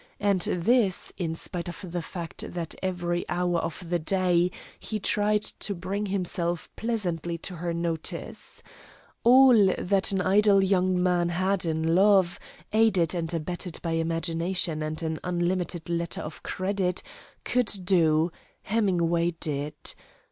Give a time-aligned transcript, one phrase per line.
[0.19, 5.43] And this, in spite of the fact that every hour of the day he tried
[5.43, 8.63] to bring himself pleasantly to her notice.
[9.23, 11.29] All that an idle young man
[11.65, 12.39] in love,
[12.73, 17.03] aided and abetted by imagination and an unlimited letter of credit,
[17.43, 18.31] could do,
[18.63, 19.75] Hemingway did.